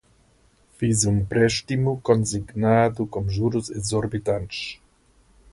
Fiz 0.79 1.05
um 1.05 1.19
empréstimo 1.19 2.01
consignado 2.01 3.05
com 3.05 3.29
juros 3.29 3.69
exorbitantes 3.69 4.81